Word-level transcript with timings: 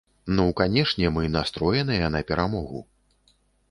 Ну, 0.37 0.45
канешне, 0.61 1.11
мы 1.19 1.29
настроеныя 1.37 2.13
на 2.19 2.27
перамогу! 2.33 2.87